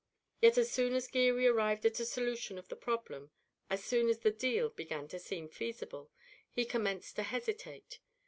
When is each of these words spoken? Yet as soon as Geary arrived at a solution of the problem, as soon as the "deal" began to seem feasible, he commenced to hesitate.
Yet 0.41 0.57
as 0.57 0.71
soon 0.71 0.95
as 0.95 1.05
Geary 1.07 1.45
arrived 1.45 1.85
at 1.85 1.99
a 1.99 2.05
solution 2.05 2.57
of 2.57 2.69
the 2.69 2.75
problem, 2.75 3.29
as 3.69 3.83
soon 3.83 4.09
as 4.09 4.17
the 4.17 4.31
"deal" 4.31 4.69
began 4.71 5.07
to 5.09 5.19
seem 5.19 5.47
feasible, 5.47 6.09
he 6.49 6.65
commenced 6.65 7.17
to 7.17 7.21
hesitate. 7.21 7.99